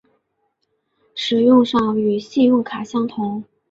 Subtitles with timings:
[1.13, 3.43] 使用上与信用卡相同。